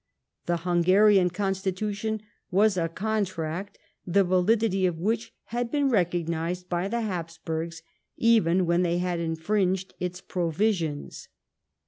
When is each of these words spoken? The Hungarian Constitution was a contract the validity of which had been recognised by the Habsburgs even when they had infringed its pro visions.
The 0.47 0.57
Hungarian 0.65 1.29
Constitution 1.29 2.23
was 2.49 2.75
a 2.75 2.89
contract 2.89 3.77
the 4.03 4.23
validity 4.23 4.87
of 4.87 4.97
which 4.97 5.31
had 5.53 5.69
been 5.69 5.89
recognised 5.89 6.67
by 6.67 6.87
the 6.87 7.01
Habsburgs 7.01 7.83
even 8.17 8.65
when 8.65 8.81
they 8.81 8.97
had 8.97 9.19
infringed 9.19 9.93
its 9.99 10.19
pro 10.19 10.49
visions. 10.49 11.27